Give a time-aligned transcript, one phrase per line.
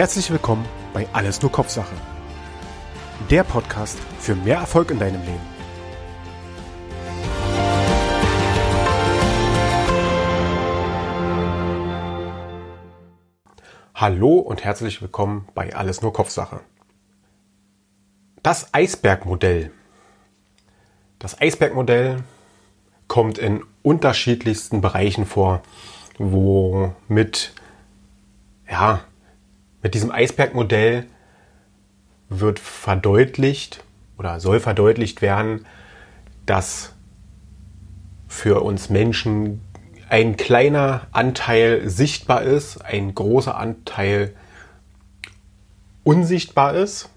[0.00, 0.64] Herzlich willkommen
[0.94, 1.94] bei Alles nur Kopfsache.
[3.28, 5.40] Der Podcast für mehr Erfolg in deinem Leben.
[13.94, 16.60] Hallo und herzlich willkommen bei Alles nur Kopfsache.
[18.42, 19.70] Das Eisbergmodell.
[21.18, 22.24] Das Eisbergmodell
[23.06, 25.60] kommt in unterschiedlichsten Bereichen vor,
[26.16, 27.52] wo mit
[28.66, 29.04] ja,
[29.82, 31.06] mit diesem Eisbergmodell
[32.28, 33.84] wird verdeutlicht
[34.18, 35.66] oder soll verdeutlicht werden,
[36.46, 36.94] dass
[38.28, 39.60] für uns Menschen
[40.08, 44.34] ein kleiner Anteil sichtbar ist, ein großer Anteil
[46.04, 47.10] unsichtbar ist.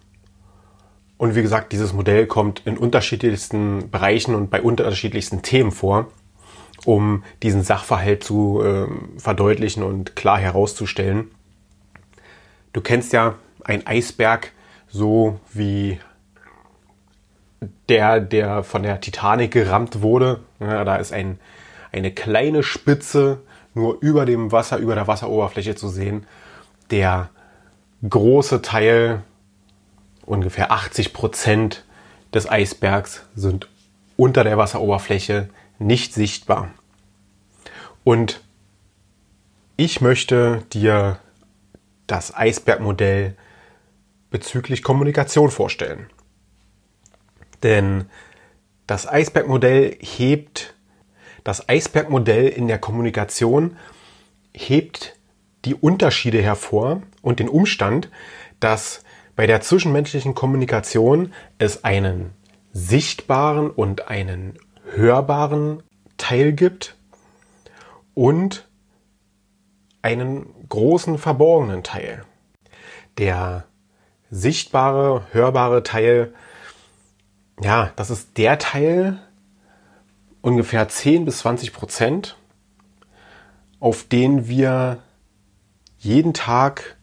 [1.18, 6.12] Und wie gesagt, dieses Modell kommt in unterschiedlichsten Bereichen und bei unterschiedlichsten Themen vor,
[6.86, 8.88] um diesen Sachverhalt zu äh,
[9.18, 11.32] verdeutlichen und klar herauszustellen.
[12.74, 14.52] Du kennst ja einen Eisberg
[14.90, 16.00] so wie
[17.90, 20.42] der, der von der Titanic gerammt wurde.
[20.60, 21.40] Ja, da ist ein,
[21.92, 23.42] eine kleine Spitze
[23.74, 26.26] nur über dem Wasser, über der Wasseroberfläche zu sehen.
[26.92, 27.30] Der
[28.08, 29.24] große Teil,
[30.26, 31.86] ungefähr 80 Prozent
[32.34, 33.70] des Eisbergs, sind
[34.18, 35.50] unter der Wasseroberfläche
[35.80, 36.70] nicht sichtbar.
[38.04, 38.42] Und
[39.76, 41.20] ich möchte dir
[42.08, 43.36] das Eisbergmodell
[44.30, 46.08] bezüglich Kommunikation vorstellen.
[47.62, 48.06] Denn
[48.88, 50.76] das Eisbergmodell hebt,
[51.44, 53.78] das Eisbergmodell in der Kommunikation
[54.54, 55.16] hebt
[55.66, 58.10] die Unterschiede hervor und den Umstand,
[58.60, 59.04] dass
[59.36, 62.32] bei der zwischenmenschlichen Kommunikation es einen
[62.74, 64.58] sichtbaren und einen
[64.94, 65.84] hörbaren
[66.18, 66.96] Teil gibt
[68.14, 68.68] und
[70.04, 72.24] einen großen verborgenen Teil.
[73.18, 73.66] Der
[74.30, 76.34] sichtbare, hörbare Teil,
[77.62, 79.20] ja, das ist der Teil,
[80.42, 82.38] ungefähr 10 bis 20 Prozent,
[83.80, 85.00] auf den wir
[85.98, 86.98] jeden Tag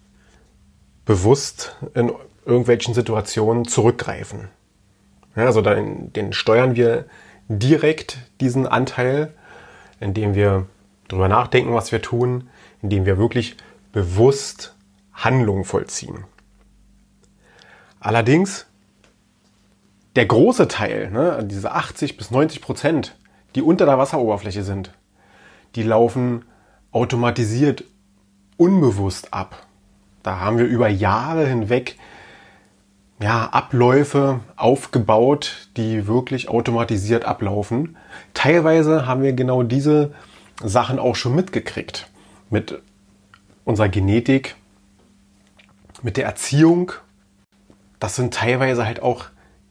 [1.05, 2.13] bewusst in
[2.45, 4.49] irgendwelchen Situationen zurückgreifen.
[5.37, 7.07] Ja, also den, den steuern wir
[7.49, 9.33] direkt diesen Anteil,
[10.01, 10.67] indem wir
[11.09, 12.49] darüber nachdenken, was wir tun,
[12.83, 13.57] indem wir wirklich
[13.93, 14.75] bewusst
[15.13, 16.25] Handlungen vollziehen.
[18.01, 18.67] Allerdings
[20.17, 23.17] der große Teil, ne, diese 80 bis 90 Prozent,
[23.55, 24.93] die unter der Wasseroberfläche sind,
[25.77, 26.45] die laufen
[26.93, 27.85] automatisiert
[28.57, 29.67] unbewusst ab.
[30.23, 31.97] Da haben wir über Jahre hinweg
[33.23, 37.97] ja, Abläufe aufgebaut, die wirklich automatisiert ablaufen.
[38.35, 40.13] Teilweise haben wir genau diese
[40.63, 42.10] Sachen auch schon mitgekriegt
[42.51, 42.81] mit
[43.65, 44.57] unserer Genetik,
[46.03, 46.93] mit der Erziehung.
[47.99, 49.27] Das sind teilweise halt auch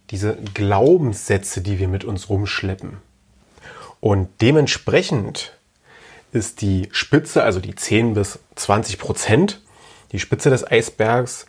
[0.09, 2.97] diese Glaubenssätze, die wir mit uns rumschleppen.
[4.00, 5.53] Und dementsprechend
[6.31, 9.61] ist die Spitze, also die 10 bis 20 Prozent,
[10.11, 11.46] die Spitze des Eisbergs,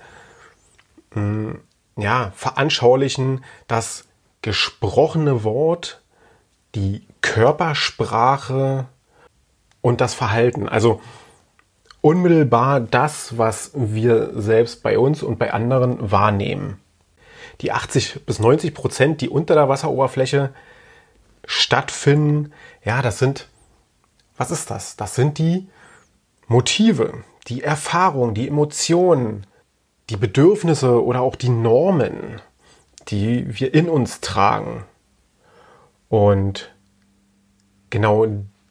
[1.12, 1.60] hm,
[1.96, 4.04] ja, veranschaulichen das
[4.42, 6.00] gesprochene Wort,
[6.74, 8.86] die Körpersprache
[9.82, 10.68] und das Verhalten.
[10.68, 11.00] Also
[12.00, 16.80] unmittelbar das, was wir selbst bei uns und bei anderen wahrnehmen.
[17.60, 20.50] Die 80 bis 90 Prozent, die unter der Wasseroberfläche
[21.44, 22.52] stattfinden,
[22.84, 23.48] ja, das sind,
[24.36, 24.96] was ist das?
[24.96, 25.68] Das sind die
[26.46, 29.46] Motive, die Erfahrungen, die Emotionen,
[30.08, 32.40] die Bedürfnisse oder auch die Normen,
[33.08, 34.84] die wir in uns tragen.
[36.08, 36.74] Und
[37.90, 38.26] genau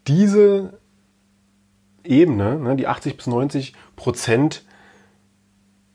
[0.07, 0.78] diese
[2.09, 4.63] Ebene, ne, die 80 bis 90 Prozent,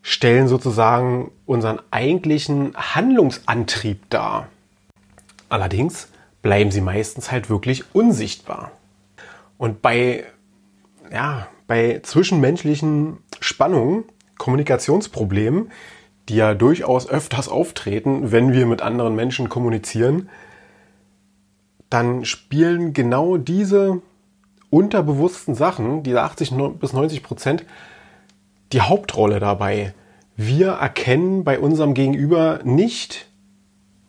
[0.02, 4.48] stellen sozusagen unseren eigentlichen Handlungsantrieb dar.
[5.48, 6.08] Allerdings
[6.42, 8.70] bleiben sie meistens halt wirklich unsichtbar.
[9.56, 10.24] Und bei,
[11.10, 14.04] ja, bei zwischenmenschlichen Spannungen,
[14.36, 15.70] Kommunikationsproblemen,
[16.28, 20.28] die ja durchaus öfters auftreten, wenn wir mit anderen Menschen kommunizieren,
[21.88, 24.02] dann spielen genau diese
[24.74, 27.64] unterbewussten Sachen, diese 80 bis 90 Prozent,
[28.72, 29.94] die Hauptrolle dabei.
[30.36, 33.26] Wir erkennen bei unserem Gegenüber nicht,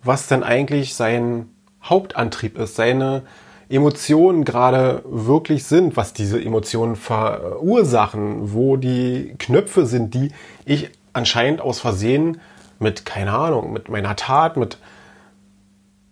[0.04, 1.50] was denn eigentlich sein
[1.84, 3.22] Hauptantrieb ist, seine
[3.70, 10.32] Emotionen gerade wirklich sind, was diese Emotionen verursachen, wo die Knöpfe sind, die
[10.66, 12.42] ich anscheinend aus Versehen
[12.80, 14.80] mit, keine Ahnung, mit meiner Tat, mit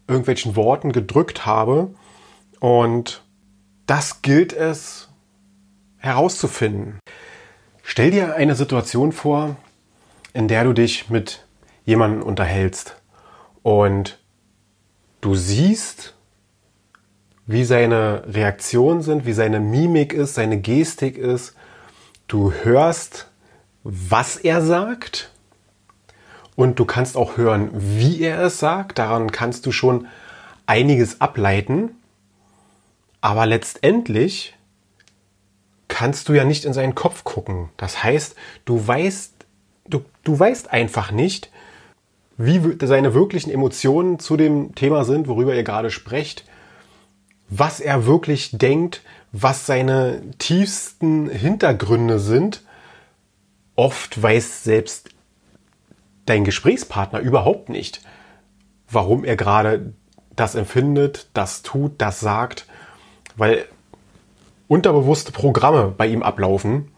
[0.07, 1.89] irgendwelchen Worten gedrückt habe.
[2.59, 3.23] Und
[3.85, 5.09] das gilt es
[5.97, 6.99] herauszufinden.
[7.83, 9.55] Stell dir eine Situation vor,
[10.33, 11.45] in der du dich mit
[11.85, 12.95] jemandem unterhältst
[13.61, 14.19] und
[15.21, 16.13] du siehst,
[17.45, 21.55] wie seine Reaktionen sind, wie seine Mimik ist, seine Gestik ist.
[22.27, 23.27] Du hörst,
[23.83, 25.29] was er sagt
[26.55, 28.97] und du kannst auch hören, wie er es sagt.
[28.97, 30.07] Daran kannst du schon
[30.65, 31.91] einiges ableiten.
[33.23, 34.53] Aber letztendlich
[35.87, 37.69] kannst du ja nicht in seinen Kopf gucken.
[37.77, 38.35] Das heißt,
[38.65, 39.33] du weißt,
[39.87, 41.49] du, du weißt einfach nicht,
[42.35, 46.43] wie seine wirklichen Emotionen zu dem Thema sind, worüber ihr gerade sprecht,
[47.47, 52.61] was er wirklich denkt, was seine tiefsten Hintergründe sind.
[53.77, 55.11] Oft weiß selbst
[56.25, 58.01] dein Gesprächspartner überhaupt nicht,
[58.89, 59.93] warum er gerade
[60.35, 62.67] das empfindet, das tut, das sagt,
[63.35, 63.67] weil
[64.67, 66.91] unterbewusste Programme bei ihm ablaufen,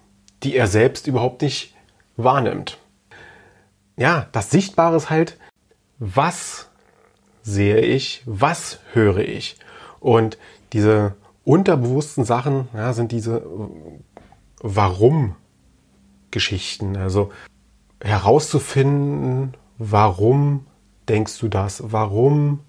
[0.44, 1.74] die er selbst überhaupt nicht
[2.18, 2.78] wahrnimmt.
[3.98, 5.38] Ja, das Sichtbare ist halt,
[6.00, 6.70] was
[7.42, 9.58] sehe ich, was höre ich.
[10.00, 10.38] Und
[10.74, 13.46] diese unterbewussten Sachen ja, sind diese
[14.62, 16.98] Warum-Geschichten.
[16.98, 17.32] Also
[18.02, 20.66] herauszufinden, warum
[21.08, 22.60] denkst du das, warum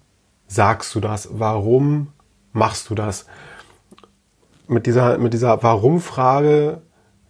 [0.47, 2.07] sagst du das, warum
[2.53, 3.27] machst du das.
[4.67, 6.81] Mit dieser, mit dieser Warum-Frage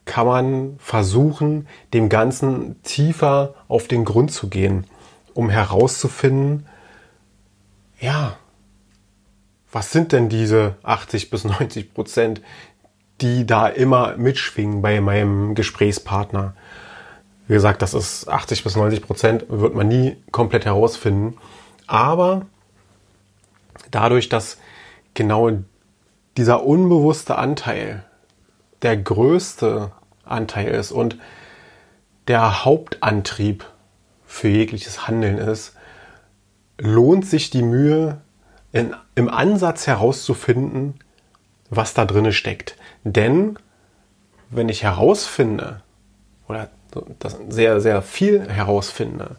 [0.06, 4.86] kann man versuchen, dem Ganzen tiefer auf den Grund zu gehen,
[5.34, 6.66] um herauszufinden,
[8.00, 8.38] ja,
[9.72, 12.42] was sind denn diese 80 bis 90 Prozent,
[13.22, 16.56] die da immer mitschwingen bei meinem Gesprächspartner?
[17.48, 21.38] Wie gesagt, das ist 80 bis 90 Prozent, wird man nie komplett herausfinden.
[21.86, 22.46] Aber
[23.92, 24.58] dadurch, dass
[25.14, 25.52] genau
[26.38, 28.04] dieser unbewusste Anteil
[28.82, 29.92] der größte
[30.24, 31.18] Anteil ist und
[32.28, 33.66] der Hauptantrieb
[34.26, 35.74] für jegliches Handeln ist,
[36.78, 38.22] lohnt sich die Mühe,
[38.72, 40.96] in, im Ansatz herauszufinden,
[41.70, 42.76] was da drinne steckt.
[43.04, 43.58] Denn
[44.50, 45.82] wenn ich herausfinde,
[46.48, 46.70] oder
[47.50, 49.38] sehr, sehr viel herausfinde,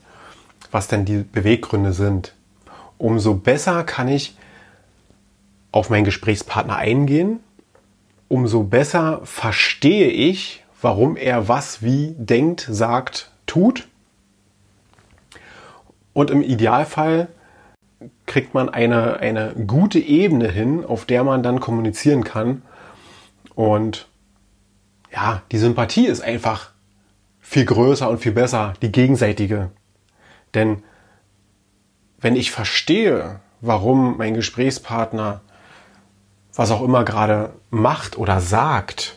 [0.70, 2.34] was denn die Beweggründe sind,
[2.96, 4.36] umso besser kann ich
[5.72, 7.40] auf meinen Gesprächspartner eingehen,
[8.28, 13.88] umso besser verstehe ich, warum er was wie denkt, sagt, tut.
[16.12, 17.28] Und im Idealfall
[18.26, 22.62] kriegt man eine, eine gute Ebene hin, auf der man dann kommunizieren kann.
[23.54, 24.08] Und
[25.12, 26.70] ja, die Sympathie ist einfach
[27.40, 29.70] viel größer und viel besser, die gegenseitige.
[30.54, 30.82] Denn
[32.20, 35.40] wenn ich verstehe, warum mein Gesprächspartner
[36.58, 39.16] was auch immer gerade macht oder sagt,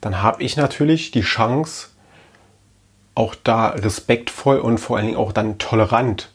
[0.00, 1.86] dann habe ich natürlich die Chance,
[3.14, 6.32] auch da respektvoll und vor allen Dingen auch dann tolerant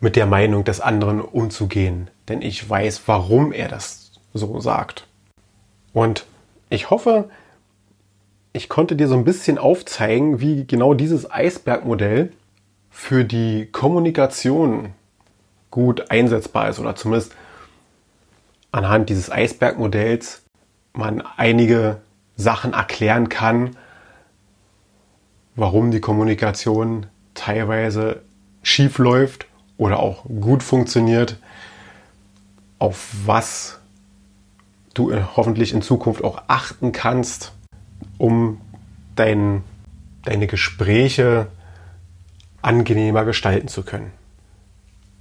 [0.00, 2.10] mit der Meinung des anderen umzugehen.
[2.28, 5.06] Denn ich weiß, warum er das so sagt.
[5.92, 6.26] Und
[6.70, 7.30] ich hoffe,
[8.52, 12.32] ich konnte dir so ein bisschen aufzeigen, wie genau dieses Eisbergmodell
[12.90, 14.92] für die Kommunikation
[15.70, 17.36] gut einsetzbar ist oder zumindest
[18.72, 20.42] anhand dieses Eisbergmodells
[20.92, 22.00] man einige
[22.36, 23.76] Sachen erklären kann,
[25.56, 28.22] warum die Kommunikation teilweise
[28.62, 29.46] schief läuft
[29.76, 31.36] oder auch gut funktioniert,
[32.78, 33.80] auf was
[34.94, 37.52] du hoffentlich in Zukunft auch achten kannst,
[38.18, 38.60] um
[39.16, 39.62] dein,
[40.24, 41.48] deine Gespräche
[42.62, 44.12] angenehmer gestalten zu können.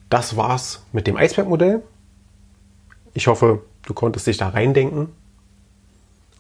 [0.09, 1.83] Das war's mit dem Eisbergmodell.
[3.17, 5.11] Ich hoffe, du konntest dich da reindenken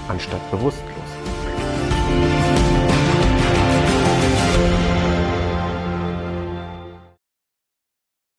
[0.08, 0.95] anstatt bewusstlos.